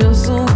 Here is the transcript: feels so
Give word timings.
feels 0.00 0.24
so 0.24 0.49